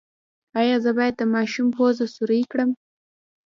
[0.59, 2.69] ایا زه باید د ماشوم پوزه سورۍ کړم؟